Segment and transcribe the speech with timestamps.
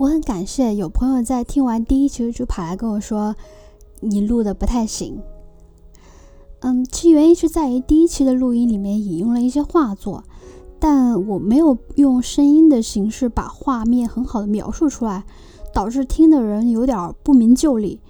[0.00, 3.36] 我很感谢有朋友在听完第一期就跑来跟我说，
[4.00, 5.20] 你录的不太行。
[6.60, 10.24] 嗯，其原因是在于第一期的录音里面引用了一些画作，
[10.78, 15.26] 但我没有用声音的形式把画面很好的描述出来，
[15.70, 18.00] 导致听的人有点不明就里，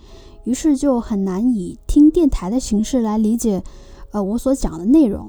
[0.45, 3.65] 于是就很难以听电台的形式来理解，
[4.13, 5.29] 呃，我所讲的内容。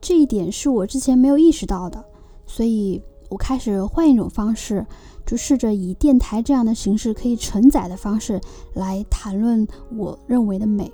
[0.00, 2.04] 这一点是我之前没有意识到的，
[2.44, 4.86] 所以我开始换一种方式，
[5.24, 8.40] 就试着以电台这样的形式可以承载的方式
[8.74, 10.92] 来谈论我认为的美。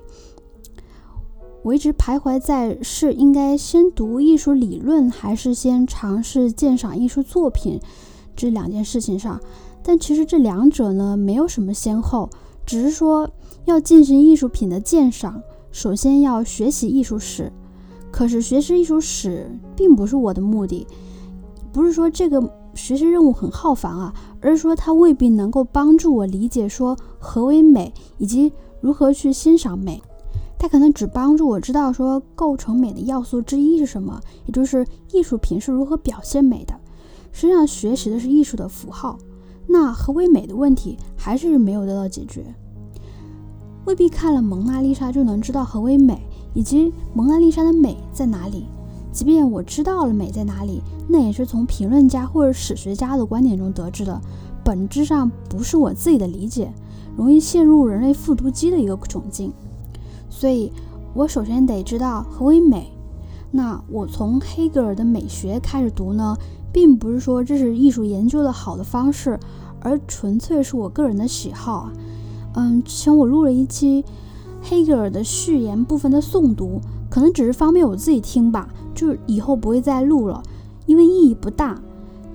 [1.63, 7.79] 我一直徘徊在是应该先读艺术理论，还是先尝试鉴赏艺术作品
[8.35, 9.39] 这两件事情上。
[9.81, 12.29] 但其实这两者呢，没有什么先后，
[12.65, 13.29] 只是说
[13.65, 15.41] 要进行艺术品的鉴赏，
[15.71, 17.51] 首先要学习艺术史。
[18.11, 20.85] 可是学习艺术史并不是我的目的，
[21.73, 22.39] 不是说这个
[22.75, 30.01] 学习任务很浩繁啊，而是说它未必能够帮助我理解说何为美，以及如何去欣赏美。
[30.59, 36.73] 它可能只帮助我知道说构成美的要素之一是什么，也就是艺术品是如何表现美的。
[37.31, 39.17] 实际上学习的是艺术的符号，
[39.67, 42.45] 那何为美的问题还是没有得到解决。
[43.85, 46.21] 未必看了蒙娜丽莎就能知道何为美，
[46.53, 48.67] 以及蒙娜丽莎的美在哪里。
[49.13, 54.19] 即便我知道了美在哪里，那也是从评论家或者史学家的观点中得知的，
[54.65, 56.73] 本质上不是我自己的理解，
[57.15, 59.53] 容易陷入人类复读机的一个窘境。
[60.31, 60.73] 所以，
[61.13, 62.91] 我首先得知道何为美。
[63.51, 66.35] 那我从黑格尔的美学开始读呢，
[66.71, 69.39] 并不是说这是艺术研究的好的方式，
[69.79, 71.93] 而纯粹是我个人的喜好啊。
[72.55, 74.03] 嗯，之前我录了一期
[74.63, 76.81] 黑格尔的序言部分的诵读，
[77.13, 80.41] 可能只是方便我自己听吧，就是以后不会再录了，
[80.87, 81.79] 因为意义不大，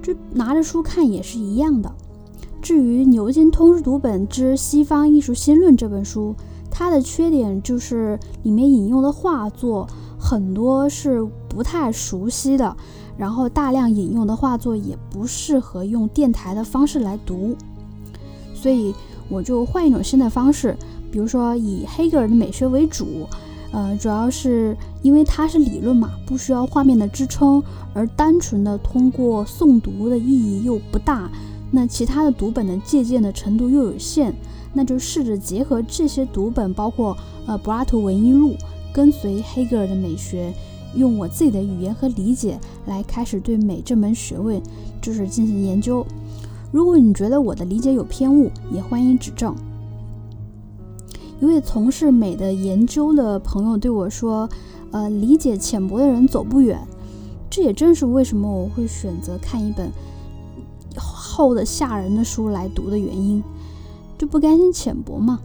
[0.01, 1.93] 就拿着书看也是一样的。
[2.63, 6.33] 至于牛津通识读本之西方艺术新论这本书。
[6.71, 12.77] 它的缺点就是里面引用的画作很多是不太熟悉的，
[13.17, 17.57] 然后大量引用的画作也不适合用电台的方式来读，
[18.55, 18.95] 所以
[19.29, 20.77] 我就换一种新的方式，
[21.11, 23.27] 比如说以黑格尔的美学为主，
[23.71, 27.63] 呃，主要是因为它是理论嘛，不需要画面的支撑，
[27.93, 31.31] 而单纯的通过诵读的意义又不大，
[31.71, 34.35] 那其他的读本的借鉴的程度又有限。
[34.75, 38.55] 那就试着结合这些读本，包括呃柏拉图文艺录，
[38.93, 40.53] 跟随黑格尔的美学，
[40.95, 44.63] 用我自己的语言和理解来开始对美这门学问
[45.01, 46.07] 就是进行研究。
[46.71, 49.55] 如果你觉得我的理解有偏误，也欢迎指正。
[51.41, 54.49] 一位从事美的研究的朋友对我说
[54.91, 56.81] ：“呃，理解浅薄的人走不远。”
[57.51, 59.91] 这也正是为什么我会选择看一本
[60.97, 63.43] 厚的吓人的书来读的原因。
[64.19, 65.39] 就不甘心浅薄嘛？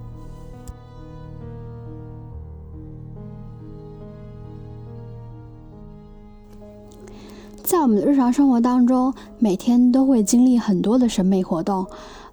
[7.61, 11.85] 在我们的日常生活当中，每天都会经历很多的审美活动，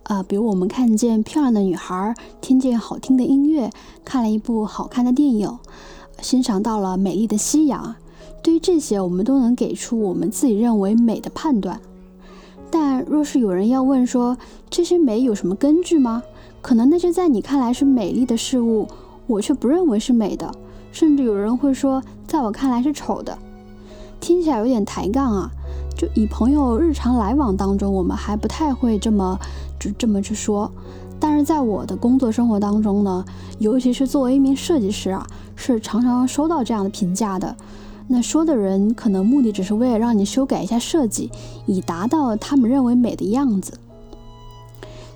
[0.05, 3.71] 啊，比如我们看见漂亮的女孩，听见好听的音乐，
[4.05, 5.59] 看了一部好看的电影，
[6.21, 7.94] 欣赏到了美丽的夕阳。
[8.43, 11.81] 对于这些，我们都能给出我们自己认为美的判断。
[12.71, 14.37] 但若是有人要问说
[14.69, 16.22] 这些美有什么根据吗？
[16.62, 18.89] 可能那些在你看来是美丽的事物，
[19.27, 20.53] 我却不认为是美的，
[20.91, 23.39] 甚至有人会说在我看来是丑的，
[24.21, 25.50] 听起来有点抬杠啊。
[25.97, 29.39] 就以朋友日常来往当中，我们还不太会这么
[29.80, 30.70] 就这么去说，
[31.18, 33.24] 但是在我的工作生活当中呢，
[33.58, 35.26] 尤其是作为一名设计师啊，
[35.56, 37.56] 是常常收到这样的评价的。
[38.06, 41.30] 那说的人可能目的只是为了让你修改一下设计，
[41.64, 43.72] 以达到他们认为美的样子。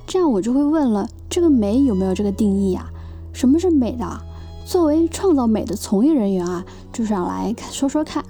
[0.06, 2.88] 这样我就会问了，这个美有没有这个定义呀？
[3.32, 4.06] 什么是美的？
[4.64, 8.25] 作为创造美的从业人员啊，就想来说说看。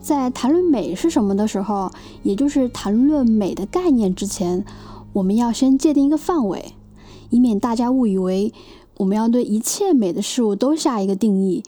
[0.00, 1.90] 在谈论美是什么的时候，
[2.22, 4.64] 也就是谈论美的概念之前，
[5.12, 6.74] 我们要先界定一个范围，
[7.30, 8.52] 以免大家误以为
[8.98, 11.62] 我们要对一切美的事物都下一个定义。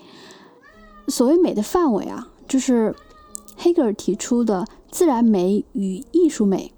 [1.09, 2.95] 所谓美的范围啊，就是
[3.57, 6.73] 黑格尔提出的自然美与艺术美。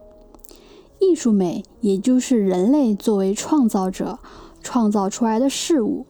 [1.00, 4.18] 艺术美也就是人类作为创造者
[4.62, 6.06] 创造出来的事物，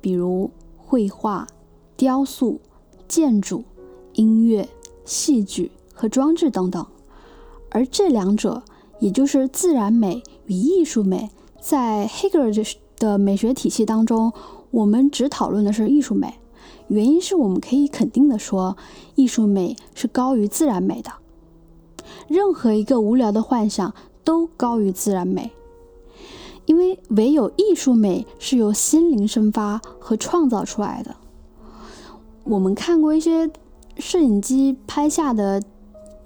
[0.00, 1.48] 比如绘画、
[1.96, 2.60] 雕塑、
[3.08, 3.64] 建筑、
[4.12, 4.68] 音乐、
[5.04, 6.86] 戏剧和装置等等。
[7.70, 8.62] 而这两者，
[9.00, 11.30] 也就是自然美与艺术美，
[11.60, 12.50] 在黑格尔
[12.96, 14.32] 的美学体系当中，
[14.70, 16.34] 我们只讨论的是艺术美。
[16.88, 18.76] 原因是我们可以肯定的说，
[19.14, 21.12] 艺术美是高于自然美的。
[22.26, 25.52] 任何一个无聊的幻想都高于自然美，
[26.64, 31.14] 因为唯有艺术美是由心灵生发和创造出来的。
[32.44, 33.50] 我们看过一些
[33.98, 35.62] 摄影机拍下的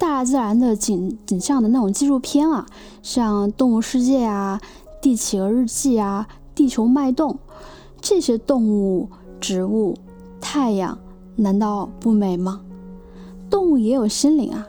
[0.03, 2.67] 大自然的景景象的那种纪录片啊，
[3.05, 4.61] 像《动物世界》啊，
[5.01, 6.27] 《地企鹅日记》啊，
[6.57, 7.31] 《地球脉动》，
[8.01, 9.09] 这些动物、
[9.41, 9.95] 植物、
[10.41, 10.99] 太阳，
[11.37, 12.63] 难道不美吗？
[13.49, 14.67] 动物也有心灵啊，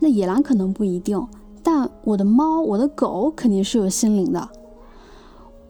[0.00, 1.26] 那野狼可能不一定。
[1.62, 4.46] 但我的猫，我的狗肯定是有心灵的。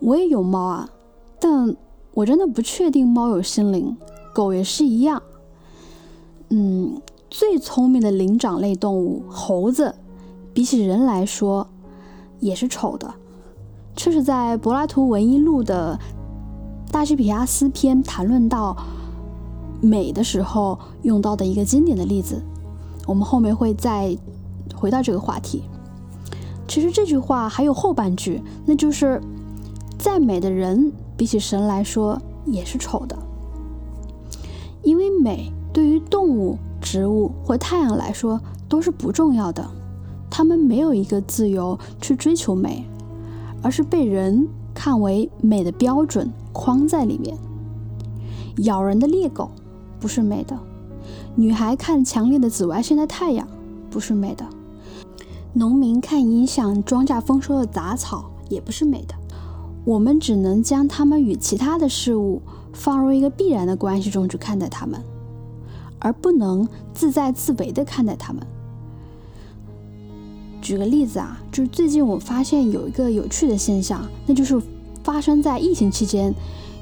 [0.00, 0.90] 我也有猫啊，
[1.38, 1.76] 但
[2.14, 3.96] 我真的不确定猫有心灵，
[4.34, 5.22] 狗也是一样。
[6.48, 7.00] 嗯，
[7.36, 9.96] 最聪明的灵长类动物猴子，
[10.52, 11.66] 比起人来说
[12.38, 13.12] 也是丑的。
[13.96, 15.98] 这是在柏拉图文艺录的
[16.92, 18.76] 《大西皮亚斯篇》谈论到
[19.80, 22.40] 美的时候用到的一个经典的例子。
[23.04, 24.16] 我们后面会再
[24.72, 25.64] 回到这个话题。
[26.68, 29.20] 其实这句话还有后半句，那就是
[29.98, 32.16] 再美的人比起神来说
[32.46, 33.18] 也是丑的，
[34.84, 38.38] 因为美对于动物、植物或太阳来说
[38.68, 39.66] 都是不重要的，
[40.28, 42.86] 它们没有一个自由去追求美，
[43.62, 47.34] 而是被人看为美的标准框在里面。
[48.58, 49.50] 咬人的猎狗
[49.98, 50.56] 不是美的，
[51.34, 53.48] 女孩看强烈的紫外线的太阳
[53.90, 54.44] 不是美的。
[55.54, 59.14] 农民看影响庄稼丰收的杂草也不是美的，
[59.86, 62.42] 我们只能将它们与其他的事物
[62.74, 65.00] 放入一个必然的关系中去看待它们，
[66.04, 68.46] 而不能自在自为的看待他们。
[70.60, 74.60] 举个例子啊，就是最近我发现有一个有趣的现象，那就是
[75.02, 76.34] 发生在疫情期间，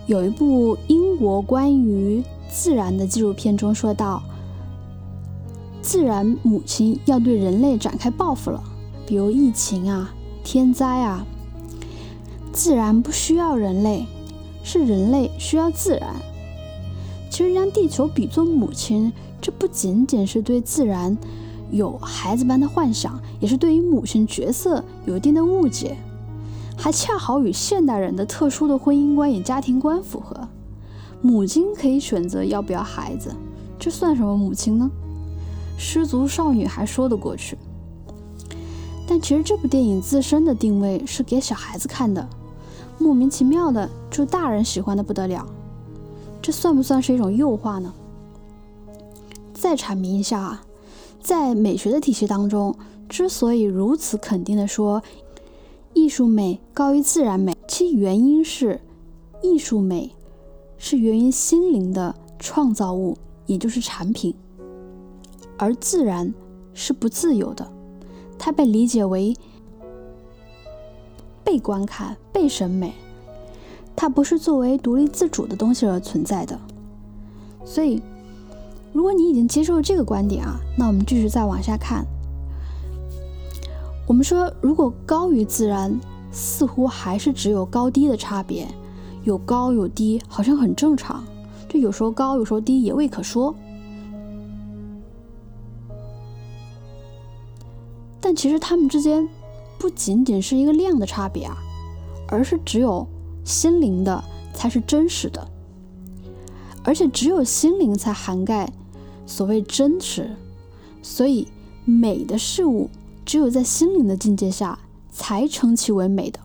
[0.06, 2.20] 有一部英国关于
[2.50, 4.20] 自然的纪录片中说到。
[5.80, 8.62] 自然母亲要对人类展开报复了，
[9.06, 11.24] 比如疫情啊、天灾啊。
[12.52, 14.06] 自然不需要人类，
[14.62, 16.14] 是人类需要自然。
[17.32, 21.16] 其实将地球比作母亲，这不仅仅是对自然
[21.70, 25.96] 有孩子般的幻想，也是对于母亲角色有一定的误解，
[26.76, 30.46] 还恰好与现代人的特殊的婚姻观与家庭观符合。
[31.22, 33.34] 母亲可以选择要不要孩子，
[33.78, 34.90] 这算什么母亲呢？
[35.78, 37.56] 失足少女还说得过去，
[39.08, 42.28] 但其实这部电影自身的定位是给小孩子看的，
[42.98, 45.46] 莫名其妙的就大人喜欢的不得了，
[46.42, 47.94] 这算不算是一种诱惑呢？
[49.54, 50.66] 再阐明一下啊，
[51.20, 52.76] 在美学的体系当中，
[53.08, 55.00] 之所以如此肯定的说
[55.94, 58.80] 艺术美高于自然美，其原因是
[59.40, 60.16] 艺术美
[60.76, 63.16] 是源于心灵的创造物，
[63.46, 64.34] 也就是产品。
[65.56, 66.34] 而自然
[66.74, 67.70] 是不自由的，
[68.36, 69.36] 它被理解为
[71.44, 72.94] 被观看、被审美，
[73.94, 76.58] 它不是作为独立自主的东西而存在的。
[77.64, 78.02] 所以，
[78.92, 82.04] 如果你已经接受了这个观点啊，那我们继续再往下看。
[84.06, 85.98] 我们说，如果高于自然，
[86.32, 88.66] 似乎还是只有高低的差别，
[89.22, 91.24] 有高有低，好像很正常。
[91.68, 93.54] 这有时候高，有时候低，也未可说。
[98.20, 99.28] 但其实它们之间
[99.78, 101.56] 不仅仅是一个量的差别啊，
[102.28, 103.06] 而是只有
[103.44, 104.22] 心灵的
[104.54, 105.48] 才是真实的，
[106.84, 108.72] 而且只有心灵才涵盖
[109.26, 110.36] 所谓真实。
[111.02, 111.48] 所以
[111.84, 112.88] 美的事物
[113.24, 114.78] 只有在心灵的境界下
[115.10, 116.40] 才称其为美的。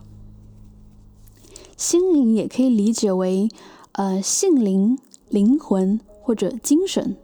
[1.76, 3.48] 心灵也可以理解为
[3.92, 7.16] 呃性灵、灵魂或者精神。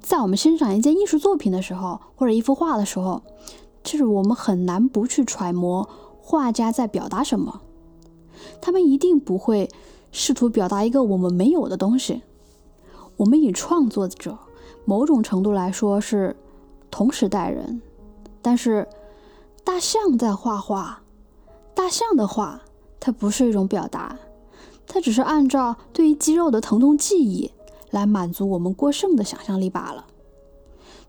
[0.00, 3.22] 在我们欣赏一件艺术作品的时候，或者一幅画的时候。
[3.84, 5.88] 就是我们很难不去揣摩
[6.20, 7.62] 画家在表达什么，
[8.60, 9.68] 他们一定不会
[10.10, 12.22] 试图表达一个我们没有的东西。
[13.16, 14.38] 我们以创作者
[14.84, 16.36] 某种程度来说是
[16.90, 17.80] 同时代人，
[18.40, 18.88] 但是
[19.64, 21.02] 大象在画画，
[21.74, 22.60] 大象的画
[22.98, 24.18] 它不是一种表达，
[24.86, 27.50] 它只是按照对于肌肉的疼痛记忆
[27.90, 30.06] 来满足我们过剩的想象力罢了。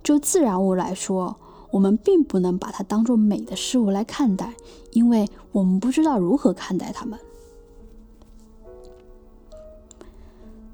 [0.03, 1.37] 就自然物来说。
[1.73, 4.53] 我们并不能把它当做美的事物来看待，
[4.91, 7.17] 因为我们不知道如何看待它们。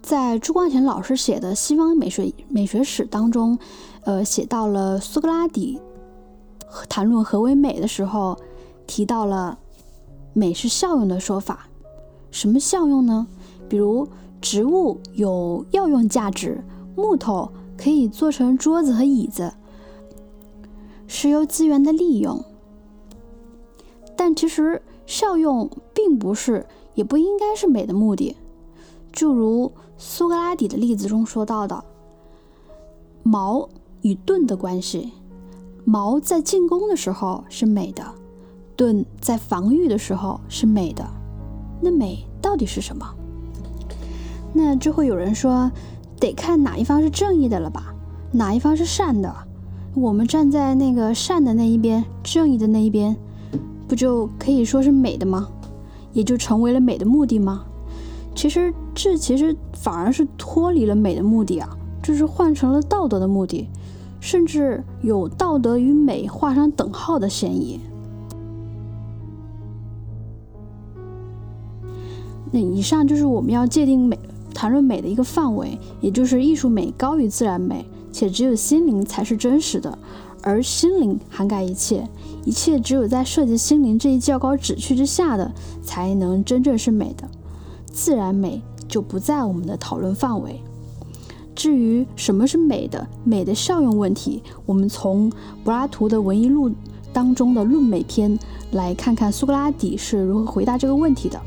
[0.02, 3.58] 在朱光潜老师写的《西方美学美学史》当中，
[4.02, 5.80] 呃，写到了苏格拉底
[6.90, 8.38] 谈论何为美的时候，
[8.86, 9.58] 提到了
[10.34, 11.70] 美是效用的说法。
[12.30, 13.26] 什么效用呢？
[13.70, 14.06] 比如
[14.42, 16.62] 植物有药用价值，
[16.98, 19.54] 木头可以做成桌子和椅子。
[21.12, 22.46] 石油资源的利用，
[24.16, 28.38] 但其实效用并不是，也不应该是美的目的。
[29.12, 31.84] 就如苏格拉底的例子中说到的，
[33.24, 33.68] 矛
[34.02, 35.12] 与盾的关系，
[35.84, 38.06] 矛在进攻的时候是美的，
[38.76, 41.04] 盾在防御的时候是美的。
[41.82, 43.04] 那美到底是什么？
[44.54, 45.72] 那就会有人说，
[46.20, 47.96] 得看哪一方是正义的了吧？
[48.32, 49.36] 哪一方是善的？
[49.96, 53.16] 我们站在那个善的那一边，正义的那一边，
[53.88, 55.48] 不就可以说是美的吗？
[56.14, 57.64] 也就成为了美的目的吗？
[58.36, 61.70] 其实这其实反而是脱离了美的目的啊，
[62.02, 63.68] 就是换成了道德的目的，
[64.20, 67.80] 甚至有道德与美画上等号的嫌疑。
[72.52, 74.18] 那以上就是我们要界定美、
[74.54, 79.98] 谈论美的一个范围，也就是艺术美高于自然美，且只有心灵才是真实的，
[80.42, 82.08] 而心灵涵盖一切，
[82.46, 85.52] 一切只有在涉及心灵这一较高旨趣之下的，
[85.82, 87.28] 才能真正是美的。
[87.92, 90.62] 自然美就不在我们的讨论范围。
[91.56, 95.30] 至于什么是美的、美的效用问题，我们从
[95.64, 96.70] 柏拉图的《文艺录》
[97.12, 98.38] 当中的《论美篇》
[98.72, 101.38] 来看看苏格拉底是如何回答这个问题的。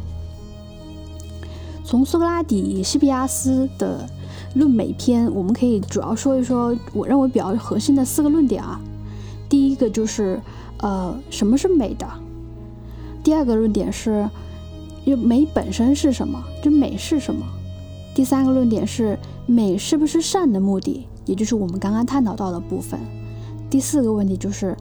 [1.82, 4.06] 从苏格拉底、西庇阿斯的
[4.54, 8.80] 《论美篇》，我们可以主要说一说我认为比较核心的四个论点啊。
[9.48, 10.40] 第一个就是，
[10.78, 12.08] 呃，什么是美的？
[13.22, 14.28] 第二个论点是，
[15.06, 16.42] 就美本身是什么？
[16.62, 17.46] 就美是什么？
[18.14, 21.06] 第三个论点是，美是不是善的目的？
[21.24, 22.98] 也就是我们刚刚探讨到的部分。
[23.70, 24.76] 第四个问题就是，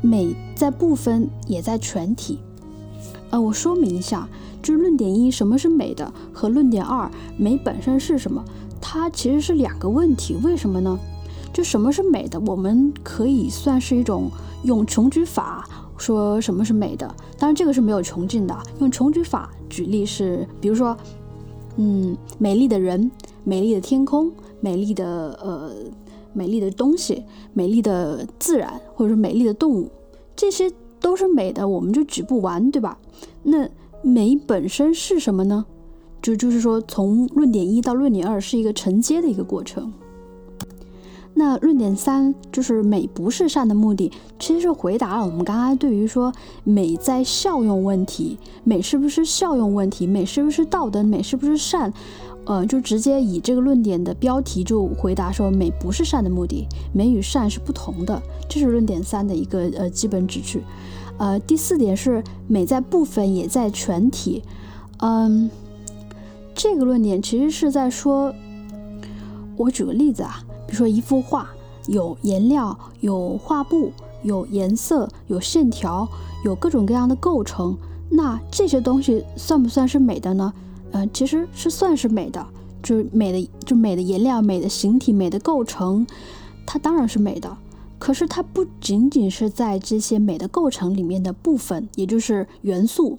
[0.00, 2.38] 美在部分也在全体。
[3.34, 4.28] 呃，我说明一下。
[4.62, 8.42] 就是论点一，什么是美的，和论点二，美本身是什么，
[8.80, 10.36] 它其实是两个问题。
[10.42, 10.98] 为什么呢？
[11.52, 14.30] 就什么是美的，我们可以算是一种
[14.62, 17.06] 用穷举法说什么是美的。
[17.36, 18.56] 当然，这个是没有穷尽的。
[18.78, 20.96] 用穷举法举例是，比如说，
[21.76, 23.10] 嗯，美丽的人，
[23.42, 25.72] 美丽的天空，美丽的呃，
[26.32, 27.22] 美丽的东西，
[27.52, 29.90] 美丽的自然，或者说美丽的动物，
[30.34, 30.72] 这些
[31.04, 32.96] 都是美的，我们就举不完，对吧？
[33.42, 33.68] 那。
[34.06, 35.64] 美本身是什么呢？
[36.20, 39.90] 就就是说，从论点一到论点二是一个承接的一个过程。
[41.32, 46.30] 那论点三就是美不是善的目的，其实是回答了我们刚刚对于说
[46.64, 51.90] 美在效用问题，美是不是效用问题，美是不是道德，美是不是善，
[52.46, 60.62] 呃，就直接以这个论点的标题就回答说美不是善的目的，美与善是不同的，这是论点三的一个呃基本旨趣。
[61.16, 64.42] 呃，第四点是美在部分也在全体。
[64.98, 65.50] 嗯，
[66.54, 68.34] 这个论点其实是在说，
[69.56, 71.48] 我举个例子啊，比如说一幅画，
[71.86, 76.06] 有颜料，有画布，有颜色，有线条，
[76.44, 77.76] 有各种各样的构成，
[78.10, 80.52] 那这些东西算不算是美的呢？
[80.94, 82.46] 呃，其实是算是美的，
[82.80, 86.06] 就是美的，就美的颜料、美的形体、美的构成，
[86.64, 87.58] 它当然是美的。
[87.98, 93.18] 可是它不仅仅是在这些美的构成里面的部分，也就是元素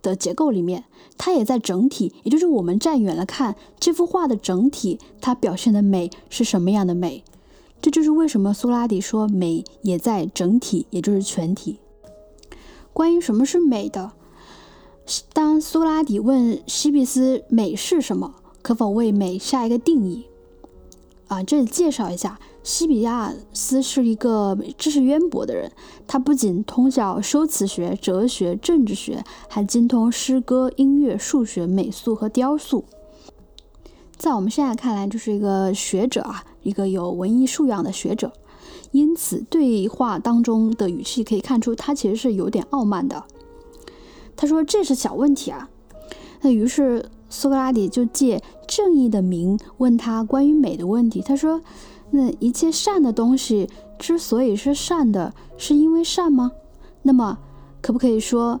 [0.00, 0.84] 的结构里面，
[1.16, 7.24] 它也在整体，也就是我们站远了看这幅画的整体，它表现的美是什么样的美？
[7.82, 11.78] 这就是为什么苏拉底说美也在整体，也就是全体。
[12.92, 14.12] 关于什么是美的，
[15.32, 20.26] 当苏拉底问西比斯美是什么，可否为美下一个定义？
[21.28, 22.38] 啊，这里介绍一下。
[22.62, 25.72] 西比亚斯是一个知识渊博的人，
[26.06, 32.84] 他不仅通晓修辞学、哲学、政治学，还精通诗歌、音乐、数学、美术和雕塑。
[34.18, 38.30] 在我们现在看来，就是一个学者啊，一个有文艺素养的学者。
[38.90, 43.24] 因此，对话当中的语气可以看出，他其实是有点傲慢的。
[44.38, 45.68] 他说：“这是小问题啊。”
[46.40, 51.20] 那于是苏格拉底就借正义的名问他关于美的问题。
[51.20, 51.60] 他说。
[52.10, 53.68] 那一切善的东西
[53.98, 56.52] 之所以是善的，是因为善吗？
[57.02, 57.36] 那么，
[57.82, 58.58] 可不可以说，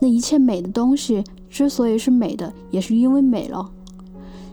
[0.00, 3.70] 那一切美的东西之所以是美的，也是因为美了？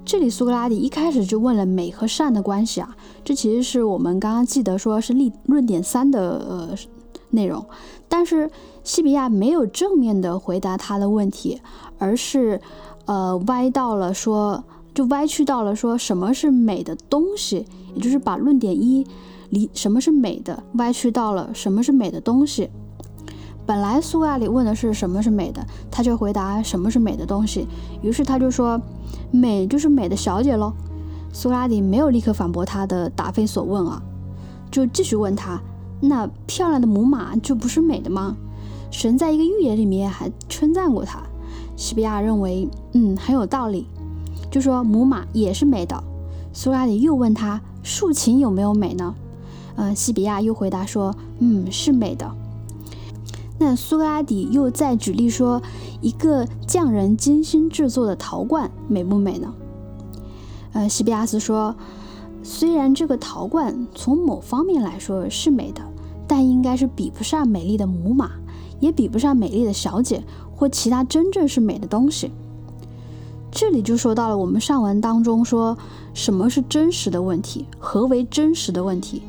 [0.06, 2.96] 这里苏格拉底一开始就问了美和善的关系啊，
[3.26, 6.70] 这其实是我们刚刚记得说是立论点三的呃
[7.32, 7.66] 内容，
[8.08, 8.50] 但是
[8.90, 11.62] 西比亚没有正面的回答他的问题，
[12.00, 12.60] 而是
[13.06, 14.64] 呃歪到了说。
[14.92, 19.06] 就歪曲到了说什么是美的东西，也就是把论点一
[19.52, 22.70] 离什么是美的歪曲到了什么是美的东西。
[23.66, 27.68] 本来苏格拉底问的是什么是美的，他就回答什么是美的东西。
[28.02, 28.82] 于是他就说
[29.32, 30.74] 美就是美的小姐喽。
[31.32, 34.02] 苏格拉底没有立刻反驳他的答非所问啊，
[34.72, 35.62] 就继续问他
[36.02, 38.36] 那漂亮的母马就不是美的吗？
[38.92, 41.22] 神在一个寓言里面还称赞过他。
[41.76, 43.86] 西比亚认为，嗯，很有道理，
[44.52, 46.04] 就说母马也是美的。
[46.52, 49.16] 苏格拉底又问他，竖琴有没有美呢？
[49.76, 52.30] 嗯，西比亚又回答说，嗯，是美的。
[53.58, 55.62] 那苏格拉底又再举例说，
[56.02, 59.54] 一个匠人精心制作的陶罐美不美呢？
[60.74, 61.76] 呃，西比亚斯说，
[62.44, 65.82] 虽然这个陶罐从某方面来说是美的，
[66.28, 68.32] 但应该是比不上美丽的母马，
[68.80, 70.24] 也比不上美丽的小姐
[70.56, 72.32] 或其他真正是美的东西。
[73.52, 75.78] 这里就说到了我们上文当中说
[76.14, 79.24] 什么是真实的问题，何为真实的问题？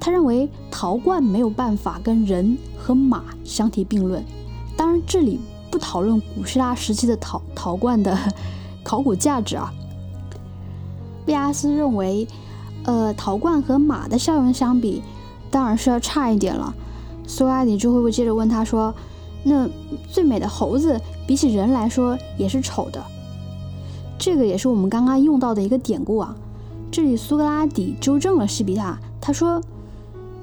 [0.00, 4.24] 他认为陶罐没有办法跟人和马相提并论。
[4.76, 5.38] 当然，这里
[5.70, 8.18] 不讨论古希腊时期的陶陶罐的
[8.82, 9.72] 考古价值啊。
[11.24, 12.26] 贝阿斯认为，
[12.84, 15.02] 呃，陶罐和马的效用相比，
[15.50, 16.74] 当然是要差一点了。
[17.26, 18.94] 苏格拉底就会接着问他说
[19.44, 19.68] ：“那
[20.10, 23.02] 最美的猴子比起人来说也是丑的。”
[24.18, 26.36] 这个也是我们刚刚用到的一个典故啊。
[26.90, 29.60] 这里苏格拉底纠正了西比亚，他说。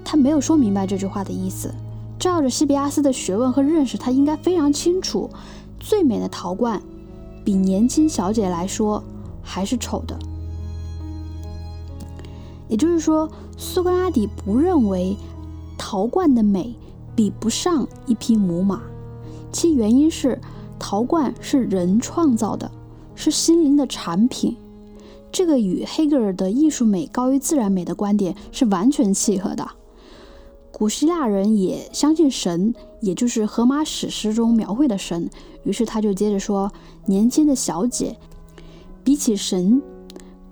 [0.02, 1.72] 他没有说明白这句话的意思。
[2.18, 5.30] 照着西比亚斯的学问和认识，他应该非常清楚，
[5.80, 6.82] 最美的陶罐
[7.46, 9.04] 比年轻小姐来说
[9.44, 10.18] 还是丑的。
[12.68, 15.16] 也就是说，苏格拉底不认为
[15.80, 16.76] 陶罐的美
[17.16, 18.84] 比不上一匹母马，
[19.52, 20.40] 其原因是
[20.78, 22.70] 陶罐是人创造的，
[23.16, 24.56] 是心灵的产品。
[25.32, 29.68] 这个与黑格尔的艺术美高于自然美的观点是完全契合的。
[30.72, 35.30] 古希腊人也相信神，也就是荷马史诗中描绘的神。
[35.64, 36.72] 于是他就接着说
[37.08, 38.18] ：“年轻的小姐，
[39.04, 39.82] 比起神，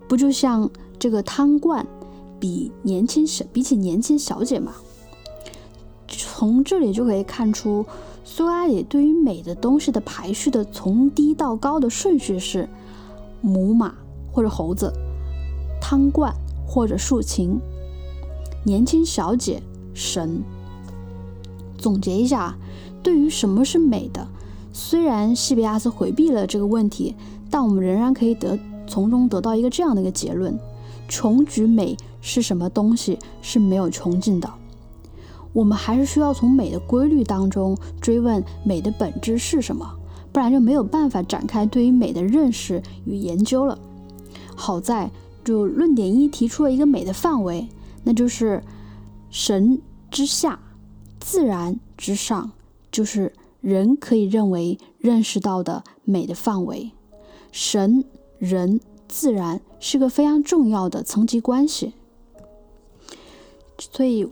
[0.07, 0.69] 不就像
[0.99, 1.85] 这个汤罐
[2.39, 4.73] 比年轻小，比起年轻小姐吗？”
[6.07, 7.85] 从这里就可以看出，
[8.23, 12.67] 苏格拉底对于美的东西的排序的从低到高的顺序是：
[13.41, 13.93] 母马
[14.31, 14.91] 或者猴子，
[15.81, 16.33] 汤罐
[16.65, 17.59] 或者竖琴，
[18.63, 19.61] 年轻小姐。
[19.93, 20.43] 神。
[21.77, 22.55] 总结一下，
[23.01, 24.27] 对于什么是美的，
[24.71, 27.15] 虽然西比亚斯回避了这个问题，
[27.49, 30.55] 但我们仍然可以得从中得到一个这样的一个结论：
[31.07, 34.47] 穷举美是什么东西是没有穷尽的。
[35.57, 39.91] 我们还是需要从美的规律当中追问美的本质是什么，
[40.31, 43.79] 不然就没有办法展开对于美的认识与研究了。
[44.55, 45.09] 好在，
[45.43, 47.67] 就论点一提出了一个美的范围，
[48.03, 48.63] 那就是
[49.31, 49.81] 神。
[50.09, 50.57] 之下，
[51.19, 52.51] 自然之上，
[52.89, 56.91] 就是人可以认为认识到的美的范围。
[57.51, 58.05] 神、
[58.37, 61.91] 人、自然是个非常重要的层级关系。
[63.77, 64.25] 所以，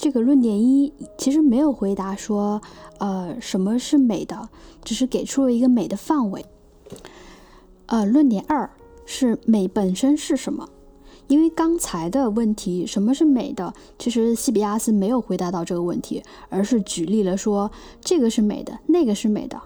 [0.00, 2.58] 这个论点一其实没有回答说，
[3.00, 4.48] 呃，什么是美的，
[4.82, 6.42] 只是给出了一个美的范围。
[7.84, 8.70] 呃，论点二
[9.04, 10.66] 是美本身是什么？
[11.26, 13.74] 因为刚才的问题，什么是美的？
[13.98, 19.60] 其实西比亚斯没有回答到这个问题，而是举例了说这个是美的，那个是美的。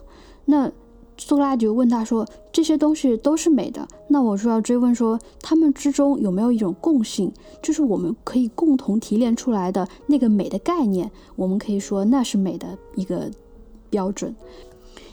[0.46, 0.68] 那
[1.16, 13.30] 苏格拉底问他说这些东西都是美的，那我就要追问说他们之中有没有一种共性，就是我们可以共同提炼出来的那个美的概念，我们可以说那是美的一个
[13.90, 14.34] 标准。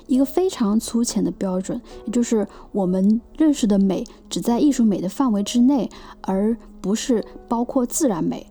[0.08, 5.90] 一个非常粗浅的标准，也就是我们认识的美只在艺术美的范围之内，
[6.22, 8.46] 而不是包括自然美，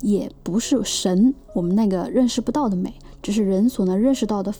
[0.00, 4.54] 也不是神我们那个认识不到的美，只是人所能认识到的，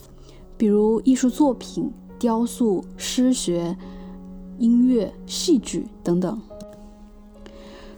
[0.57, 1.89] 比如艺术作品、
[2.23, 3.77] 雕塑、诗学、
[4.57, 6.41] 音乐、戏剧等等。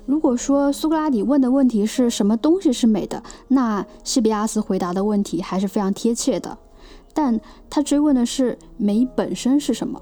[0.07, 6.57] 如果说苏格拉底问的问题是什么东西是美的，那西比亚斯回答的问题还是非常贴切的。
[7.13, 10.01] 但他追问的是美本身是什么？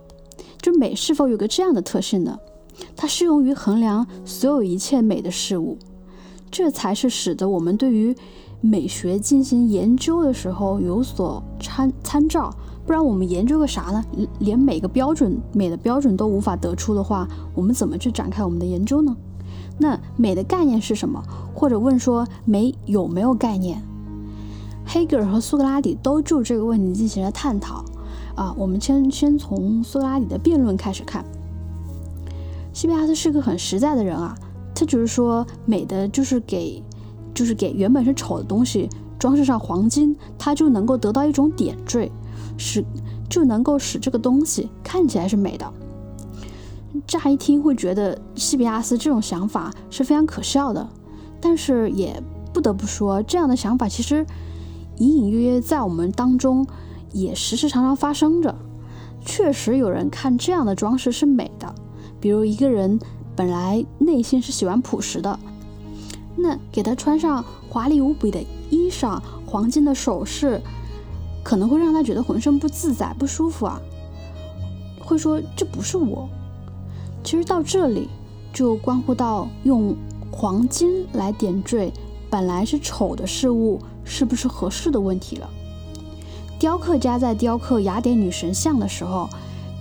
[0.60, 2.38] 就美是否有个这样的特性呢？
[2.94, 5.76] 它适用于衡量所有一切美的事物，
[6.48, 8.14] 这才是使得我们对于
[8.60, 12.54] 美学进行研究的时候有所参参照。
[12.84, 14.04] 不然我们研究个啥呢？
[14.40, 19.16] 连每个标准美的标准都无法得出的话，我们怎么去展开我们的研究呢？
[19.78, 21.22] 那美的概念是什么？
[21.54, 23.82] 或者问说美有没有概念？
[24.84, 27.84] 黑格尔和苏格拉底都就这个问题进行了探讨。
[28.34, 31.24] 啊，我们先先从苏格拉底的辩论开始看。
[32.72, 34.34] 西比亚斯是个很实在的人啊，
[34.74, 36.82] 他只是说美的就是给，
[37.32, 42.10] 就是给原本是丑的东西装饰上黄金，它就能够得到一种点缀，
[42.56, 42.84] 使
[43.28, 45.72] 就能够使这个东西看起来是美的。
[47.06, 50.88] 乍一听会觉得西比亚斯这种想法是非常可笑的，
[51.40, 54.26] 但是也不得不说，这样的想法其实。
[54.98, 56.64] 隐隐约约在我们当中
[57.12, 58.54] 也时时常常发生着。
[59.24, 61.74] 确实有人看这样的装饰是美的，
[62.20, 63.00] 比如一个人
[63.34, 65.36] 本来内心是喜欢朴实的，
[66.36, 68.38] 那给他穿上华丽无比的
[68.68, 70.60] 衣裳、黄金的首饰，
[71.42, 73.80] 可能会让他觉得浑身不自在、不舒服啊。
[75.00, 76.28] 会说这不是我。
[77.24, 78.08] 其实到这里
[78.52, 79.94] 就关乎到用
[80.30, 81.92] 黄金来点缀
[82.30, 85.48] 本来是丑的事物是不是合适的问题了。
[86.58, 89.28] 雕刻家在雕刻雅典女神像的时候，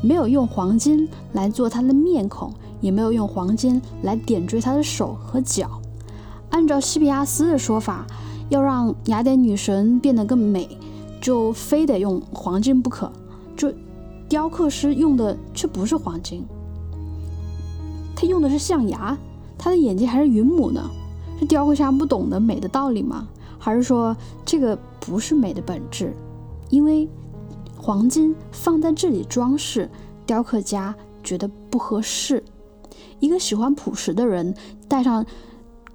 [0.02, 5.80] 没有用黄金来做她的面孔，也没有用黄金来点缀她的手和脚。
[6.50, 8.06] 按照西比亚斯的说法，
[8.50, 10.68] 要让雅典女神变得更美，
[11.22, 13.10] 就非得用黄金不可。
[13.56, 13.72] 就
[14.28, 16.44] 雕刻师用的却不是黄金，
[18.16, 19.18] 他用的是象牙，
[19.58, 20.90] 他的眼睛还是云母呢？
[21.40, 23.28] 是雕刻家不懂得美的道理吗？
[23.60, 26.14] 还是说这个不是美的本质？
[26.70, 27.08] 因为
[27.78, 29.90] 黄金放在这里装饰，
[30.26, 32.44] 雕刻家觉得不合适。
[33.20, 34.56] 一个喜欢朴实的人
[34.88, 35.26] 戴上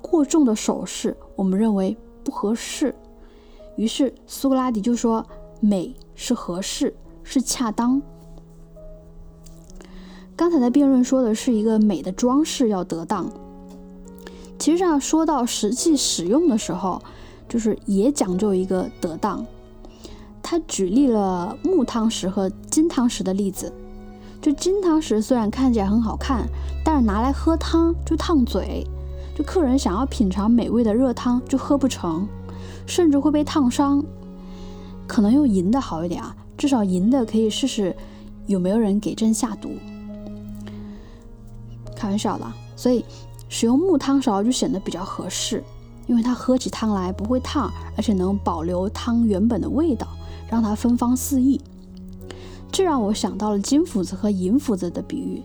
[0.00, 2.94] 过重的首饰，我们认为不合适。
[3.76, 5.24] 于是苏格拉底就说
[5.60, 8.00] ：“美是合适，是恰当。”
[10.34, 13.30] 刚才的辩论说的是一个美的装饰要得当，
[14.58, 17.00] 其实上说到实际使用的时候，
[17.48, 19.44] 就是也讲究一个得当。
[20.42, 23.72] 他举例了木汤匙和金汤匙的例子。
[24.40, 26.46] 就金汤匙虽然看起来很好看，
[26.84, 28.86] 但是拿来喝汤就烫嘴，
[29.34, 32.28] 就客人想要品尝美味的热汤就喝不成，
[32.86, 34.04] 甚至会被烫伤。
[35.06, 37.94] 可能用银的好一点啊，至少银的可以试试
[38.46, 39.70] 有没有人给朕下毒。
[41.94, 43.04] 开玩笑的，所以
[43.48, 45.62] 使用木汤勺就显得比较合适，
[46.06, 50.06] 因为它喝起汤来不会烫，而且能保留汤原本的味道。
[50.48, 51.60] 让它芬芳四溢，
[52.70, 55.42] 这让我想到了金斧子和银斧子的比喻。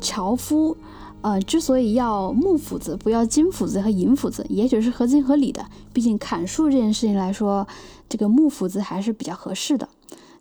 [0.00, 0.74] 樵夫，
[1.22, 5.66] 呃，之所以要木斧子，不要金斧子和银斧子，也许是合情合理的。
[5.92, 7.66] 毕竟砍树这件事情来说，
[8.08, 9.88] 这个木斧子还是比较合适的，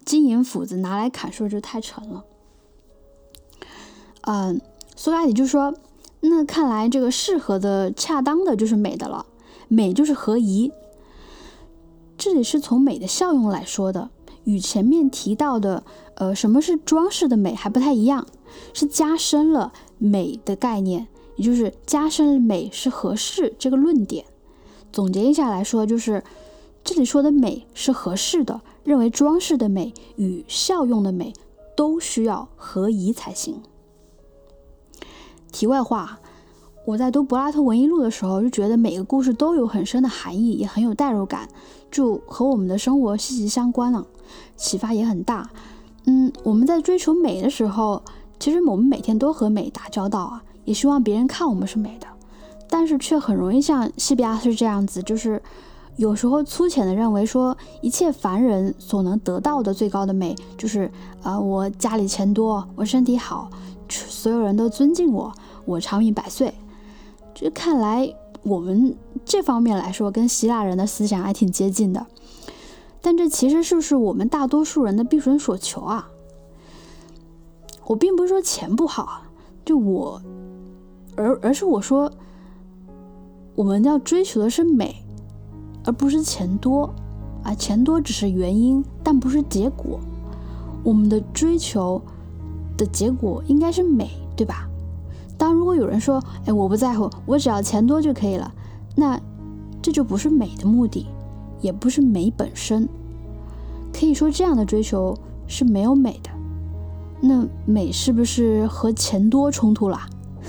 [0.05, 2.23] 金银斧子拿来砍树就太沉了。
[4.21, 4.61] 嗯，
[4.95, 5.73] 苏格拉底就说
[6.21, 9.25] ：“那看来这个适合的、恰当的，就是美的了。
[9.67, 10.71] 美就是合宜。”
[12.17, 14.09] 这里是从美的效用来说的，
[14.43, 15.83] 与前面提到的，
[16.15, 18.27] 呃，什么是装饰的美还不太一样，
[18.73, 24.25] 是加深了美的概念，也就是加深美是合适这个论点。
[24.91, 26.23] 总结一下来说，就是
[26.83, 31.31] 这里说的美是合适的，认为装饰的美与效用的美
[31.75, 33.61] 都需要合宜才行。
[35.51, 36.19] 题外话。
[36.85, 41.47] 我在读柏拉图文艺录的时候，就觉得每个故事都有很深的含义，也很有代入感，
[41.91, 44.07] 就和我们的生活息息相关了，
[44.55, 45.51] 启发也很大。
[46.05, 48.01] 嗯，我们在追求美的时候，
[48.39, 52.07] 其实我们每天都和美打交道啊，也希望别人看我们是美的，
[52.69, 55.41] 但是却很容易像西比亚斯这样子，就是
[55.97, 60.89] 有时候粗浅的认为说，一切凡人所能得到的最高的美，就是
[61.21, 63.49] 啊，我家里钱多，我身体好，
[63.89, 65.31] 所有人都尊敬我，
[65.65, 66.53] 我长命百岁。
[67.35, 72.05] 这看来，我们这方面来说，跟希腊人的思想还挺接近的。
[73.01, 76.09] 但这其实是不是我们大多数人的闭门所求啊？
[77.89, 79.23] 我并不是说钱不好啊，
[79.65, 80.21] 就我，
[81.15, 82.11] 而而是我说，
[83.55, 84.95] 我们要追求的是美，
[85.83, 86.93] 而不是钱多
[87.43, 87.51] 啊。
[87.55, 89.99] 钱多只是原因，但不是结果。
[90.83, 91.99] 我们的追求
[92.77, 94.69] 的结果应该是美，对吧？
[95.35, 98.53] 当如果有人说，哎，我不在乎，我只要钱多就可以了，
[98.95, 99.19] 那
[99.81, 101.07] 这就不是美的目的，
[101.59, 102.87] 也不是美本身。
[103.91, 106.29] 可以说这样的追求是没有美的。
[107.21, 109.99] 那美是不是和钱多冲突了？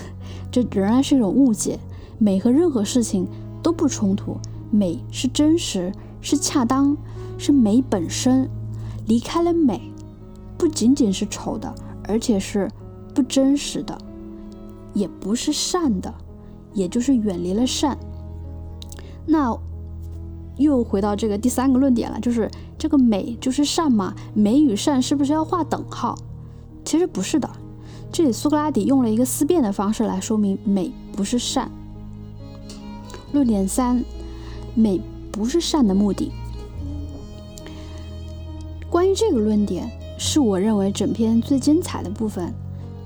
[0.51, 1.79] 这仍然是一种误解。
[2.19, 3.27] 美和任何事情
[3.63, 4.37] 都不冲突，
[4.71, 6.97] 美是真实，是恰当，
[7.39, 8.49] 是美本身。
[9.07, 9.81] 离开了美，
[10.59, 11.75] 不仅仅是丑的，
[12.07, 12.71] 而且是
[13.15, 13.97] 不真实的。
[14.93, 16.13] 也不是善的，
[16.75, 17.97] 也就是远离了善。
[19.27, 19.57] 那
[20.59, 24.15] 又回到这个第三个论点了，就是这个美就是善吗？
[24.35, 26.15] 美与善是不是要画等号？
[26.85, 27.49] 其实不是的。
[28.13, 31.71] 这里苏格拉底用了一个思辨的方式来说明美不是善。
[33.33, 34.05] 论点三，
[34.75, 36.33] 美不是善的目的。
[38.91, 39.89] 关于这个论点，
[40.19, 42.53] 是我认为整篇最精彩的部分。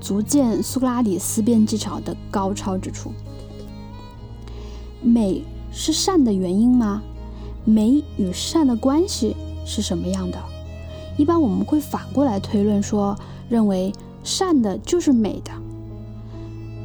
[0.01, 3.11] 足见苏格拉底思辨技巧的高超之处。
[5.01, 7.01] 美是善的原因吗？
[7.63, 9.35] 美与善的关系
[9.65, 10.39] 是什么样的？
[11.17, 13.17] 一般我们会反过来推论说，
[13.49, 15.51] 认为善的就是美的。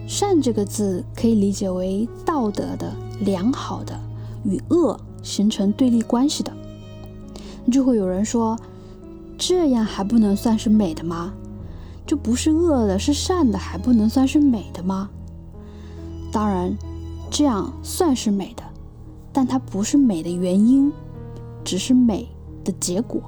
[0.07, 3.99] 善这个字可以理解为道德的、良好的，
[4.45, 6.53] 与恶形成对立关系的。
[7.71, 8.59] 就会有人说，
[9.39, 11.33] 这样还不能算是美的吗？
[12.05, 15.09] 就不是恶的，是善的，还不能算是美的吗？
[16.33, 16.77] 当然，
[17.31, 18.65] 这样算是美的，
[19.33, 20.93] 但它不是美的原因，
[21.63, 22.29] 只是美
[22.65, 23.23] 的结果。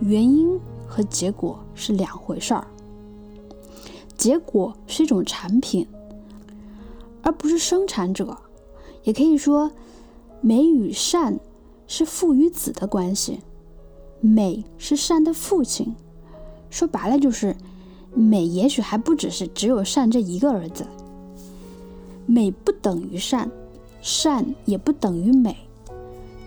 [0.00, 2.66] 原因和结果是两回事儿。
[4.16, 5.86] 结果是一种产品，
[7.22, 8.36] 而不是生产者。
[9.04, 9.70] 也可以说，
[10.40, 11.38] 美与善
[11.86, 13.38] 是父与子的关系。
[14.20, 15.94] 美是善的父亲，
[16.70, 17.54] 说白了就是，
[18.14, 20.86] 美也许还不只是只有善这一个儿子。
[22.24, 23.48] 美不等于善，
[24.00, 25.56] 善也不等于美。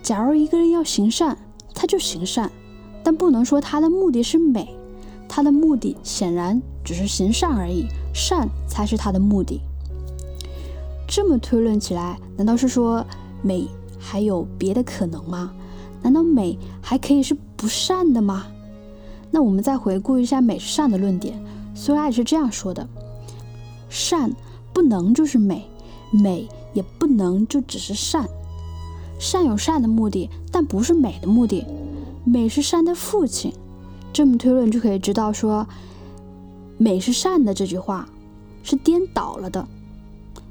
[0.01, 1.37] 假如一个人要行善，
[1.73, 2.51] 他就行善，
[3.03, 4.75] 但不能说他的目的是美，
[5.29, 9.61] 他的目的显然只是行善而已，善才是他的目的。
[11.07, 13.05] 这么推论起来，难道是说
[13.41, 15.51] 美还有别的可能吗？
[16.01, 18.47] 难道美还可以是不善的吗？
[19.31, 21.39] 那我们再回顾一下美善的论点，
[21.75, 22.87] 苏拉也是这样说的：
[23.89, 24.31] 善
[24.73, 25.65] 不能就是美，
[26.11, 28.27] 美也不能就只是善。
[29.19, 31.65] 善有善的目的，但不是美的目的。
[32.23, 33.53] 美是善的父亲。
[34.11, 35.67] 这么推论就可以知道，说
[36.77, 38.09] 美是善的这句话
[38.63, 39.67] 是颠倒了的。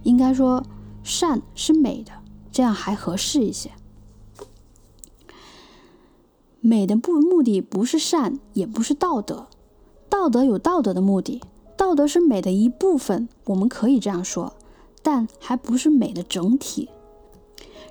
[0.05, 0.65] 应该说
[1.03, 2.13] 善是美的，
[2.51, 3.71] 这样还合适一些。
[6.61, 9.47] 美的不目的不是善，也不是道德。
[10.09, 11.41] 道德有道德的目的，
[11.77, 14.55] 道德是美的一部分，我们可以这样说，
[15.03, 16.89] 但还不是美的整体。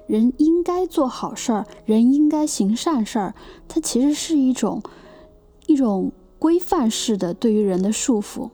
[0.08, 3.36] 人应该做好事儿，人应该行善事儿，
[3.68, 4.82] 它其实是一种
[5.68, 8.50] 一种规范式的对于人的束缚。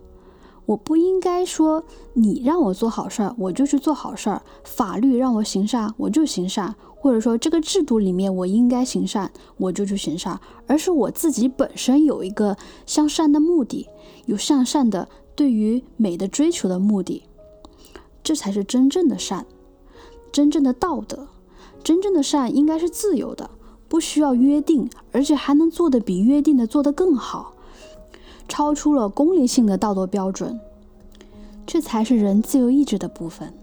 [0.65, 6.75] 我不应该说你让我做好事儿，我就去做好事儿；法律让我行善，我就行善。
[6.95, 13.89] 或者说，这个制度里面我应该行善，我就去行善，而是我自己本身有一个向善的目的，
[14.25, 17.23] 有向善的对于美的追求的目的，
[18.23, 19.45] 这才是真正的善，
[20.31, 21.27] 真正的道德，
[21.83, 23.49] 真正的善应该是自由的，
[23.93, 27.53] 不需要约定，而且还能做得比约定的做得更好，
[28.47, 30.59] 超出了功利性的道德标准，
[31.67, 33.53] 这才是人自由意志的部分。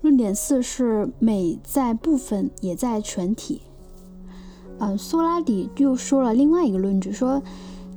[0.00, 3.60] 论点四是美在部分，也在全体。
[4.78, 7.42] 嗯，苏拉底又说了另外一个论据，说，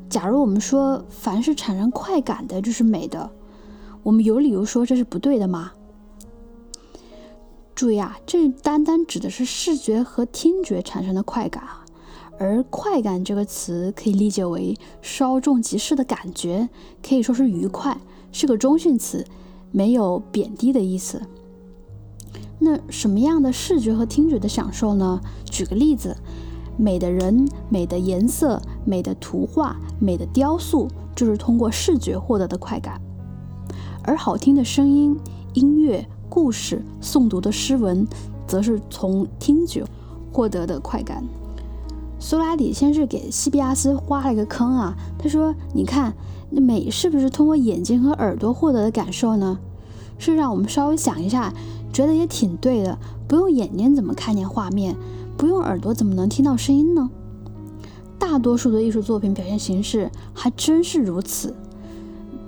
[0.10, 3.30] 假如我们说凡是产生快感的就是美的，
[4.04, 5.72] 我们有理由说这是不对的吗？
[7.80, 11.86] 注意啊，这单单指的是视觉和听觉产生的快感啊，
[12.38, 16.68] 而快感这个词可以理解为稍纵即逝的感觉，
[17.02, 17.98] 可以说是愉快，
[18.34, 19.26] 是个中性词，
[19.72, 21.22] 没有贬低的意思。
[22.60, 25.22] 那什么样的视觉和听觉的享受呢？
[25.46, 26.18] 举个例子，
[26.76, 33.00] 美的人、美的颜色、美的图画、美的雕塑，就是通过视觉获得的快感；
[34.04, 35.18] 而好听的声音、
[35.54, 38.08] 音乐、故事、诵读的诗文，
[38.48, 39.84] 则是从听觉
[40.32, 41.24] 获得的快感。
[42.20, 46.14] 苏拉底先是给西比亚斯挖了一个坑啊，他说：“你看，
[46.50, 49.60] 美是不是通过眼睛和耳朵获得的感受呢？”
[50.20, 51.54] 是让我们稍微想一下。
[51.92, 54.96] 觉得也挺对的，不用眼睛怎么看见画面，
[55.36, 57.10] 不用耳朵怎么能听到声音呢？
[58.20, 61.56] 大多数的艺术作品表现形式还真是如此。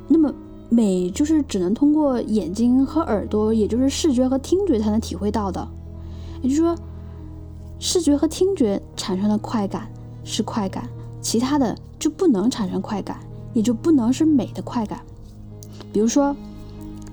[0.08, 0.32] 那么
[0.71, 5.67] 美就是只能通过眼睛和耳朵，也就是视觉和听觉才能体会到的。
[6.41, 6.75] 也就是说，
[7.77, 9.88] 视觉和听觉产生的快感
[10.23, 10.89] 是快感，
[11.21, 13.19] 其他的就不能产生快感，
[13.53, 14.99] 也就不能是美的快感。
[15.93, 16.36] 比如说。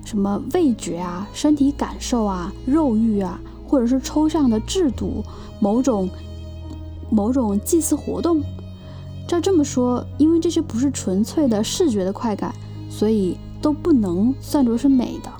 [0.05, 5.23] 什么味觉啊、身体感受啊、肉欲啊，或者是抽象的制度、
[5.59, 6.09] 某种
[7.11, 8.41] 某种祭祀活动，
[9.27, 12.51] 照这么说，因为这些不是纯粹的视觉的快感，
[12.89, 15.31] 所以都不能算作是美的。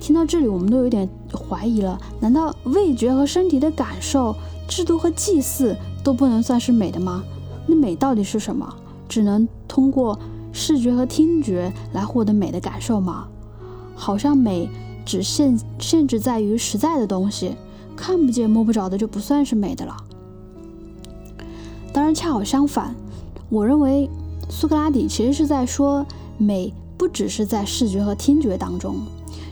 [0.00, 4.34] 听到这里，我们都有点怀疑了：难道味觉和身体的感受、
[4.68, 7.24] 制度和祭祀都不能算是美的吗？
[7.66, 8.72] 那美到底是什么？
[9.08, 10.18] 只能通过
[10.52, 13.26] 视觉和听觉来获得美的感受吗？
[13.94, 14.68] 好像美
[15.04, 17.56] 只限限制在于实在的东西，
[17.96, 19.96] 看不见摸不着的就不算是美的了。
[21.92, 22.94] 当然，恰好相反，
[23.48, 24.08] 我认为
[24.50, 26.04] 苏格拉底其实是在说
[26.36, 28.96] 美不只是在视觉和听觉当中。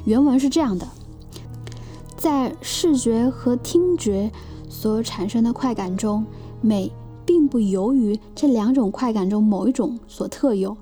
[0.04, 0.86] 原文是这样的：
[2.16, 4.30] 在视觉和听觉
[4.68, 6.24] 所产生的快感中，
[6.60, 6.90] 美
[7.24, 10.76] 并不由于这两种快感中某一种所特有，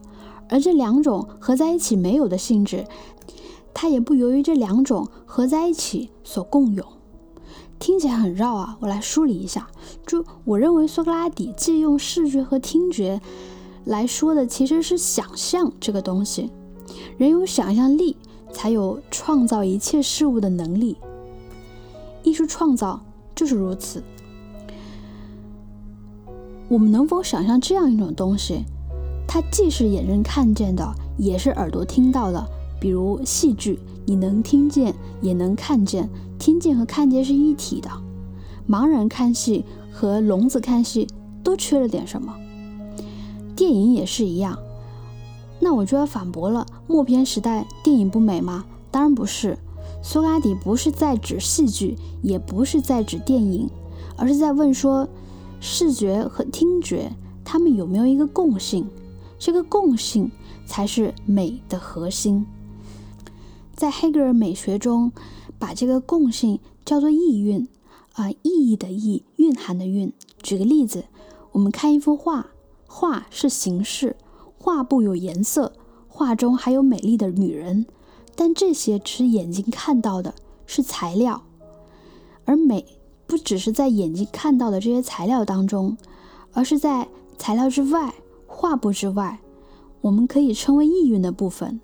[0.48, 2.86] 而这两种合在一起没有的性质，
[3.72, 6.84] 它也不由于这两种合在一起所共有。
[7.78, 9.68] 听起来很绕啊，我来梳理一下。
[10.06, 13.20] 就我认为，苏格拉底借用视觉和听觉
[13.84, 16.50] 来说的，其实是想象这个东西。
[17.16, 18.16] 人有想象力，
[18.52, 20.96] 才有创造一切事物的能力。
[22.22, 23.00] 艺术创造
[23.34, 24.02] 就是如此。
[26.68, 28.64] 我们能否想象这样一种东西？
[29.26, 30.86] 它既是眼睛看见的，
[31.18, 32.44] 也是耳朵听到的。
[32.80, 36.08] 比如戏剧，你能听见，也能看见。
[36.38, 37.88] 听见和看见是一体的，
[38.68, 41.06] 盲人看戏和聋子看戏
[41.44, 42.34] 都缺了点什么。
[43.54, 44.58] 电影也是一样，
[45.60, 48.64] 那我就要反驳了：默片时代电影不美吗？
[48.90, 49.58] 当然不是。
[50.02, 53.70] 苏格拉底不是在指戏剧，也不是在指电影，
[54.16, 55.08] 而是在问说，
[55.60, 57.12] 视觉和听觉
[57.44, 58.86] 它们有没有一个共性？
[59.38, 60.30] 这个共性
[60.66, 62.46] 才是美的核心。
[63.74, 65.12] 在黑格尔美学中。
[65.58, 67.68] 把这个共性叫做意蕴，
[68.14, 70.12] 啊，意义的意，蕴含的蕴。
[70.42, 71.04] 举个例子，
[71.52, 72.48] 我们看一幅画，
[72.94, 74.14] 画是形式，
[74.58, 75.72] 画布有颜色，
[76.08, 77.86] 画中还有美丽的女人，
[78.36, 80.34] 但这些只是眼睛看到的，
[80.66, 81.42] 是材料。
[82.44, 82.84] 而美
[83.26, 85.96] 不只是在眼睛看到的这些材料当中，
[86.52, 88.14] 而是在材料之外，
[88.46, 89.40] 画布之外，
[90.02, 91.80] 我们可以称为意蕴的部分，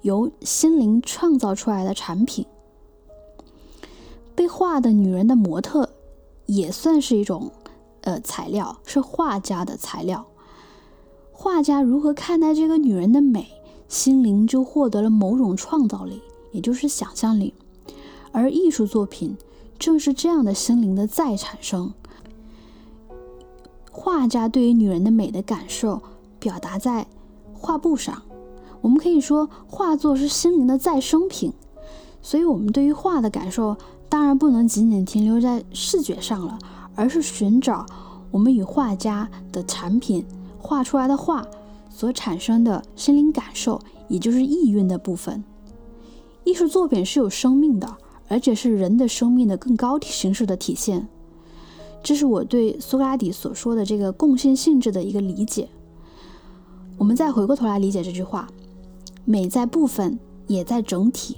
[0.00, 2.46] 由心灵创造出来的产品。
[4.34, 5.90] 被画的女人的模特
[6.46, 7.52] 也算是一种
[8.00, 10.26] 呃材料，是画家的材料。
[11.40, 13.46] 画家如何看待这个女人的美，
[13.86, 16.20] 心灵就获得了某种创造力，
[16.50, 17.54] 也就是想象力。
[18.32, 19.36] 而艺术作品
[19.78, 21.92] 正是这样的心灵的再产生。
[23.92, 26.02] 画家对于女人的美的感受
[26.40, 27.06] 表达在
[27.52, 28.20] 画布上，
[28.80, 31.52] 我们可以说画作是心灵的再生品。
[32.20, 33.76] 所以，我们对于画的感受。
[34.10, 36.58] 当然不能仅仅停留在视觉上了，
[36.94, 37.84] 而是寻找
[38.30, 40.24] 我们与画家的产品
[40.58, 41.46] 画出来的画
[41.88, 45.42] 所产生的心灵感受，也就是意蕴的部分。
[46.44, 47.96] 艺术作品是有生命的，
[48.28, 51.08] 而且是人的生命的更高体形式的体现。
[52.02, 55.68] 这是我对苏格拉底所说的这个共性性质的一个理解。
[56.96, 58.48] 我们再回过头来理解这句话：
[59.24, 61.36] 美在部分，也在整体。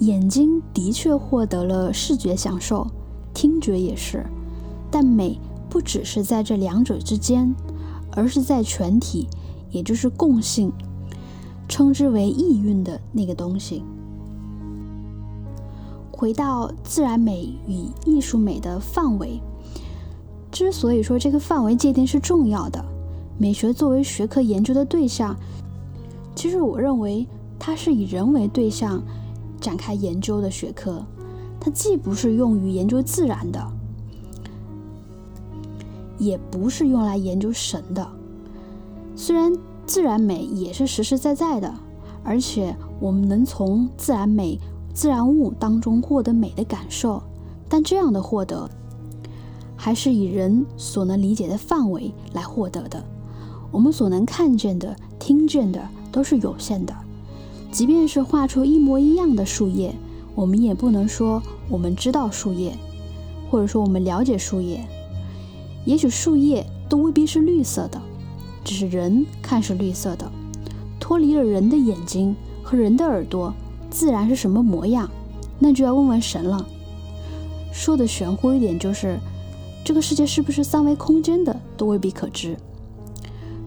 [0.00, 2.86] 眼睛的确获得了视觉享受，
[3.32, 4.24] 听觉也是，
[4.90, 7.54] 但美不只是在这两者之间，
[8.14, 9.28] 而是在全体，
[9.70, 10.72] 也就是共性，
[11.68, 13.82] 称之为意蕴的那个东西。
[16.10, 19.40] 回到自然美与艺术美的范围，
[20.50, 22.84] 之所以说这个范围界定是重要的，
[23.36, 25.36] 美学作为学科研究的对象，
[26.34, 27.26] 其实我认为
[27.58, 29.02] 它是以人为对象。
[29.60, 31.02] 展开研究的学科，
[31.58, 33.66] 它既不是用于研究自然的，
[36.18, 38.06] 也不是用来研究神的。
[39.16, 39.52] 虽然
[39.86, 41.72] 自然美也是实实在在的，
[42.22, 44.58] 而且我们能从自然美、
[44.92, 47.22] 自然物当中获得美的感受，
[47.68, 48.68] 但这样的获得，
[49.76, 53.02] 还是以人所能理解的范围来获得的。
[53.70, 56.94] 我们所能看见的、听见的都是有限的。
[57.70, 59.94] 即便是画出一模一样的树叶，
[60.34, 62.72] 我们也不能说我们知道树叶，
[63.50, 64.84] 或者说我们了解树叶。
[65.84, 68.00] 也许树叶都未必是绿色的，
[68.64, 70.30] 只是人看是绿色的。
[70.98, 73.52] 脱离了人的眼睛和人的耳朵，
[73.90, 75.10] 自然是什么模样？
[75.58, 76.66] 那就要问问神了。
[77.72, 79.18] 说的玄乎一点，就是
[79.84, 82.56] 这个世界是不是三维空间的，都未必可知。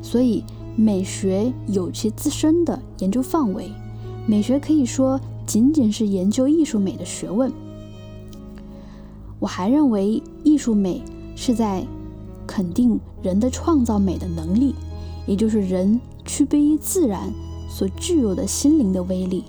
[0.02, 0.44] 所以，
[0.76, 3.70] 美学有其自身的研究范围。
[4.26, 7.52] 美学可以说仅仅是研究艺术美的学问。
[9.40, 11.04] 我还认为，艺术美
[11.36, 11.86] 是在
[12.48, 14.74] 肯定人的创造美的能力，
[15.28, 17.32] 也就是人区别于自然
[17.70, 19.44] 所具有的心灵的威力，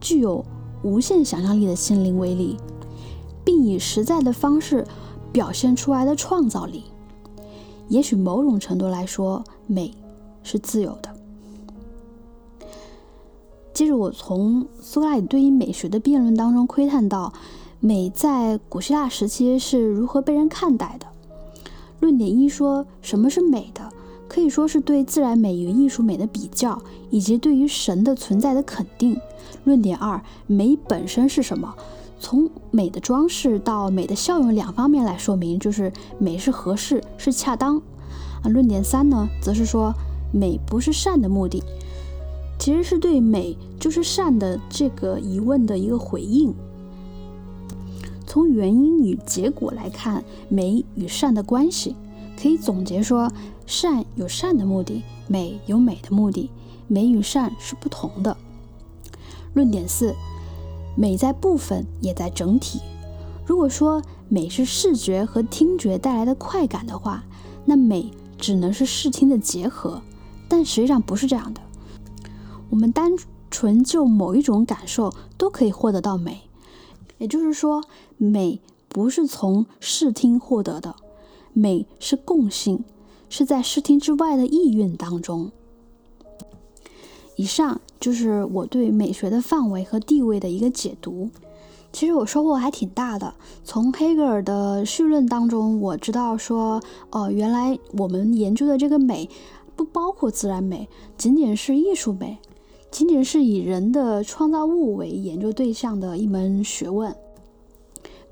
[0.00, 0.44] 具有
[0.82, 2.56] 无限想象力的心灵威力，
[3.44, 4.86] 并以实在的方式
[5.32, 6.84] 表现出来的创造力。
[7.88, 9.92] 也许某种程度来说，美
[10.42, 11.10] 是自由的。
[13.72, 17.32] 接着，我从苏格拉底对于美学的辩论当中窥探到，
[17.80, 21.06] 美在古希腊时期是如何被人看待的。
[22.00, 23.88] 论点一说，什么是美的，
[24.28, 26.80] 可以说是对自然美与艺术美的比较，
[27.10, 29.18] 以及对于神的存在的肯定。
[29.64, 31.74] 论点二，美本身是什么？
[32.20, 37.76] 从美的装饰到美的效用两方面来说明，就是美是合适，是恰当。
[38.42, 39.92] 啊，论点三呢，则是说
[40.32, 41.62] 美不是善的目的，
[42.58, 46.54] 其实是对美就是善的这个疑问的一个回应。
[48.28, 51.96] 从原因与结果来看，美与善的关系，
[52.38, 53.32] 可以总结说，
[53.64, 56.50] 善有善的目的，美有美的目的，
[56.88, 58.36] 美与善是不同的。
[59.54, 60.14] 论点四。
[60.94, 62.80] 美在部分，也在整体。
[63.46, 67.24] 如果说美是视觉和听觉带来的快感的话，
[67.64, 70.02] 那美只能是视听的结合。
[70.48, 71.60] 但实际上不是这样的。
[72.68, 73.12] 我们单
[73.48, 76.40] 纯就某一种感受都可以获得到美，
[77.18, 77.82] 也就是说，
[78.16, 80.96] 美不是从视听获得的，
[81.52, 82.84] 美是共性，
[83.28, 85.50] 是在视听之外的意蕴当中。
[87.36, 91.30] 以上就是我对美学的范围和地位的一个解读。
[91.90, 93.34] 其实我收获还挺大的。
[93.64, 99.28] 从黑格尔的绪论当中，我知道说，哦，原来我们研究的这个美，
[99.74, 102.38] 不包括自然美，仅仅是艺术美，
[102.90, 107.14] 仅仅是以人的创造物为研究对象的一门学问。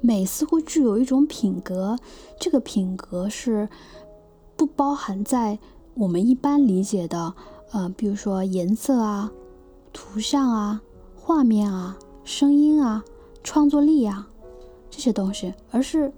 [0.00, 1.98] 美似乎具有一种品格，
[2.38, 3.68] 这个品格是
[4.56, 5.58] 不包含在
[5.94, 7.34] 我们一般理解的。
[7.72, 9.32] 呃，比如说颜色啊、
[9.92, 10.80] 图像啊、
[11.16, 13.04] 画面啊、声音啊、
[13.42, 14.28] 创作力啊
[14.88, 16.12] 这些东西，而是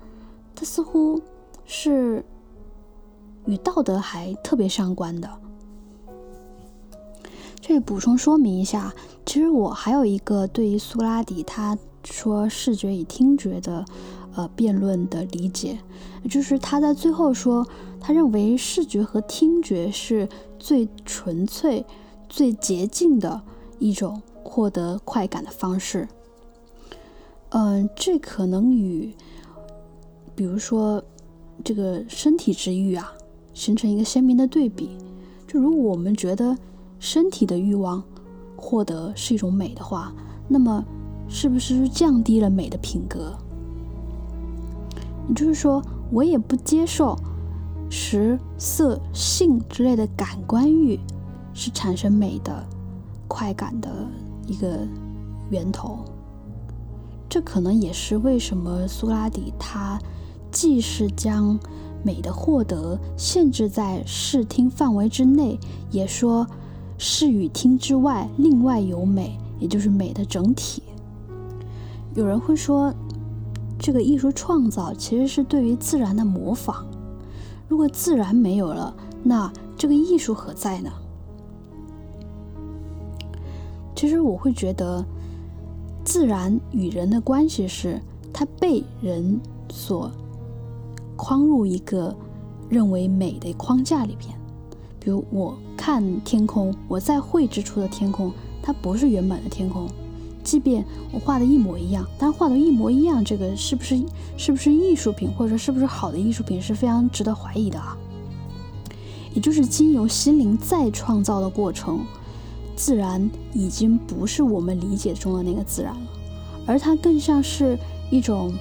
[0.55, 1.21] 它似乎
[1.65, 2.25] 是
[3.47, 5.31] 与道德还特别相关的。
[7.69, 8.95] 这里补充说明一下，
[9.27, 13.85] 其实我还有一个对于苏拉底他说视觉与听觉的
[14.35, 15.79] 呃辩论的理解，
[16.31, 17.69] 就是他在最后说，
[18.01, 20.27] 他认为视觉和听觉是。
[20.59, 21.87] 最纯粹、
[22.29, 23.41] 最洁净的
[23.79, 26.09] 一种获得快感的方式。
[27.51, 29.15] 嗯，这可能与，
[30.35, 31.01] 比如说
[31.63, 33.13] 这个身体之欲啊，
[33.55, 34.97] 形成一个鲜明的对比。
[35.47, 36.59] 就如果我们觉得
[36.99, 38.03] 身体的欲望
[38.57, 40.13] 获得是一种美的话，
[40.49, 40.85] 那么
[41.29, 43.33] 是不是降低了美的品格？
[45.29, 47.17] 也就是说，我也不接受。
[47.91, 51.01] 食色性之类的感官欲
[51.55, 52.63] 是产生美的
[53.27, 53.89] 快感的
[54.47, 54.87] 一个
[55.49, 56.01] 源头，
[57.31, 59.99] 这可能也是为什么苏格拉底他
[60.51, 61.59] 既是将
[62.03, 65.59] 美的获得限制在视听范围之内，
[65.91, 66.47] 也说
[66.99, 70.83] 视与听之外另外有美，也就是美的整体。
[72.15, 72.93] 有人会说，
[73.79, 76.85] 这个艺术创造其实是对于自然的模仿。
[77.69, 78.93] 如果自然没有了，
[79.23, 80.91] 那这个艺术何在呢？
[83.95, 85.05] 其实我会觉得，
[86.05, 88.01] 自然与人的关系是，
[88.33, 89.41] 它被人
[89.71, 90.11] 所
[91.17, 92.15] 框入一个
[92.69, 94.38] 认为美的框架里边。
[95.09, 98.31] 比如我看天空，我在绘制出的天空，
[98.63, 99.89] 它不是原本的天空。
[100.45, 103.99] 即便我画的一模一样，但画的一模一样，这个是不是
[104.37, 107.97] 是不是艺术品，或者是不是好的艺术品，是非常值得怀疑的啊。
[109.33, 112.01] 也就是经由心灵再创造的过程，
[112.77, 116.07] 自然已经不是我们理解中的那个自然了，
[116.67, 117.79] 而它更像是
[118.11, 118.53] 一种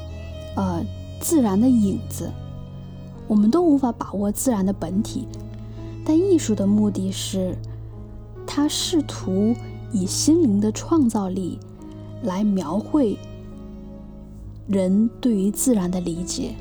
[0.55, 0.81] 呃
[1.19, 2.31] 自然的影子。
[3.27, 5.27] 我们都无法把握自然的本体，
[6.07, 7.53] 但艺术的目的是，
[8.45, 9.53] 它试图
[9.91, 11.59] 以心灵的创造力。
[12.23, 13.15] 来描绘
[14.67, 16.55] 人对于自然的理解，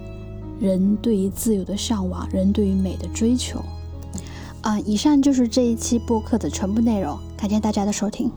[0.60, 3.58] 人对于自由的向往，人对于美的追求。
[4.60, 8.30] 啊，以上就是这一期播客的全部内容，感谢大家的收听。